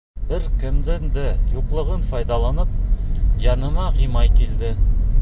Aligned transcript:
Бер 0.29 0.45
кемдең 0.63 1.05
дә 1.17 1.25
юҡлығын 1.57 2.07
файҙаланып, 2.13 2.75
яныма 3.47 3.87
Ғимай 4.01 4.35
килде. 4.43 4.77